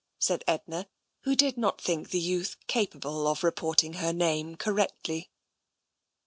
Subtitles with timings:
[0.15, 0.89] '* said Edna,
[1.25, 5.29] who did not think the youth capable of reporting her name correctly.